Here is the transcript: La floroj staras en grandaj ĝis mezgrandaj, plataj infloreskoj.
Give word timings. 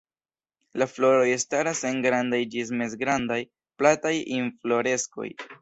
La 0.81 0.87
floroj 0.93 1.27
staras 1.43 1.83
en 1.91 2.01
grandaj 2.07 2.41
ĝis 2.55 2.73
mezgrandaj, 2.81 3.39
plataj 3.83 4.17
infloreskoj. 4.43 5.33